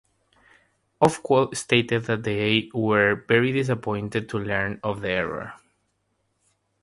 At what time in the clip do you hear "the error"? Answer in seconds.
5.01-5.53